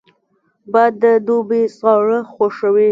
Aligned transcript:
باد 0.71 0.93
د 1.01 1.05
دوبي 1.27 1.63
ساړه 1.77 2.19
خوښوي 2.31 2.79